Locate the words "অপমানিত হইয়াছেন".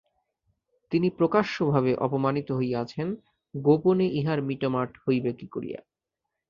1.95-3.07